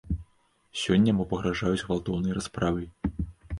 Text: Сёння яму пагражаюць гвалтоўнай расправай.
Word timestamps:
Сёння 0.83 1.13
яму 1.13 1.27
пагражаюць 1.35 1.83
гвалтоўнай 1.85 2.37
расправай. 2.41 2.91